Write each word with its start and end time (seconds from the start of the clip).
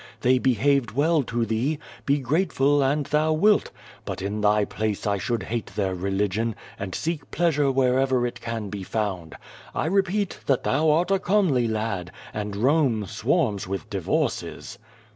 They 0.21 0.39
behaved 0.39 0.93
well 0.93 1.21
to 1.25 1.45
thee. 1.45 1.77
Be 2.07 2.17
grateful 2.17 2.81
and 2.83 3.05
thou 3.05 3.33
wilt. 3.33 3.69
But 4.03 4.19
in 4.19 4.41
thy 4.41 4.65
place 4.65 5.05
I 5.05 5.19
should 5.19 5.43
hate 5.43 5.67
their 5.75 5.93
religion, 5.93 6.55
and 6.79 6.95
seek 6.95 7.29
pleas 7.29 7.57
ure 7.57 7.69
wherever 7.71 8.25
it 8.25 8.41
can 8.41 8.71
be 8.71 8.81
found. 8.81 9.35
I 9.75 9.85
repeat 9.85 10.39
that 10.47 10.63
thou 10.63 10.89
art 10.89 11.11
a 11.11 11.19
comely 11.19 11.67
lad, 11.67 12.11
and 12.33 12.55
Rome 12.55 13.05
swarms 13.05 13.67
with 13.67 13.91
divorces." 13.91 14.79